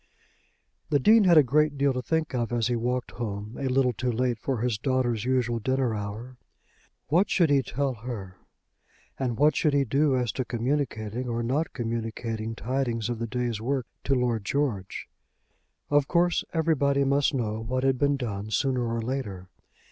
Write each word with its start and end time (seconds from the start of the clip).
The 0.89 0.97
Dean 0.97 1.25
had 1.25 1.37
a 1.37 1.43
great 1.43 1.77
deal 1.77 1.93
to 1.93 2.01
think 2.01 2.33
of 2.33 2.51
as 2.51 2.65
he 2.65 2.75
walked 2.75 3.11
home 3.11 3.55
a 3.59 3.67
little 3.67 3.93
too 3.93 4.11
late 4.11 4.39
for 4.39 4.61
his 4.61 4.79
daughter's 4.79 5.25
usual 5.25 5.59
dinner 5.59 5.93
hour. 5.93 6.39
What 7.09 7.29
should 7.29 7.51
he 7.51 7.61
tell 7.61 7.93
her; 7.93 8.37
and 9.19 9.37
what 9.37 9.55
should 9.55 9.75
he 9.75 9.85
do 9.85 10.17
as 10.17 10.31
to 10.31 10.43
communicating 10.43 11.29
or 11.29 11.43
not 11.43 11.71
communicating 11.73 12.55
tidings 12.55 13.09
of 13.09 13.19
the 13.19 13.27
day's 13.27 13.61
work 13.61 13.85
to 14.05 14.15
Lord 14.15 14.43
George? 14.43 15.07
Of 15.91 16.07
course 16.07 16.43
everybody 16.51 17.03
must 17.03 17.35
know 17.35 17.61
what 17.61 17.83
had 17.83 17.99
been 17.99 18.17
done 18.17 18.49
sooner 18.49 18.87
or 18.91 19.03
later. 19.03 19.49